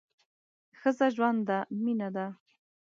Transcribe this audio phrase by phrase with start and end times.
[0.79, 2.25] ښځه ژوند ده، مینه ده